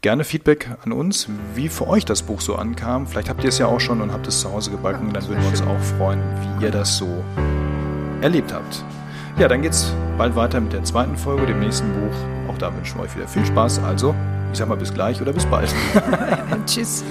gerne 0.00 0.24
Feedback 0.24 0.70
an 0.84 0.92
uns, 0.92 1.28
wie 1.54 1.68
für 1.68 1.86
euch 1.86 2.04
das 2.04 2.22
Buch 2.22 2.40
so 2.40 2.56
ankam. 2.56 3.06
Vielleicht 3.06 3.28
habt 3.28 3.42
ihr 3.42 3.48
es 3.48 3.58
ja 3.58 3.66
auch 3.66 3.80
schon 3.80 4.00
und 4.00 4.12
habt 4.12 4.26
es 4.26 4.40
zu 4.40 4.50
Hause 4.50 4.70
gebacken. 4.70 5.12
Dann 5.12 5.26
würden 5.28 5.42
wir 5.42 5.50
uns 5.50 5.62
auch 5.62 5.78
freuen, 5.98 6.22
wie 6.58 6.64
ihr 6.64 6.70
das 6.70 6.96
so 6.96 7.22
erlebt 8.22 8.52
habt. 8.52 8.84
Ja, 9.38 9.48
dann 9.48 9.62
geht's 9.62 9.92
bald 10.16 10.36
weiter 10.36 10.60
mit 10.60 10.72
der 10.72 10.84
zweiten 10.84 11.16
Folge, 11.16 11.46
dem 11.46 11.60
nächsten 11.60 11.92
Buch. 11.92 12.14
Auch 12.48 12.58
da 12.58 12.74
wünschen 12.74 12.98
wir 12.98 13.04
euch 13.04 13.16
wieder 13.16 13.28
viel 13.28 13.44
Spaß. 13.44 13.80
Also, 13.80 14.14
ich 14.52 14.58
sag 14.58 14.68
mal 14.68 14.76
bis 14.76 14.92
gleich 14.92 15.20
oder 15.20 15.32
bis 15.32 15.46
bald. 15.46 15.74
Tschüss. 16.66 17.04